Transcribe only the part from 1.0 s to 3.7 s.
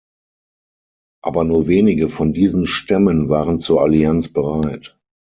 Aber nur wenige von diesen Stämmen waren